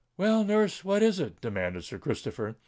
"Well, 0.17 0.43
nurse—what 0.43 1.03
is 1.03 1.19
it?" 1.19 1.39
demanded 1.41 1.83
Sir 1.83 1.99
Christopher. 1.99 2.55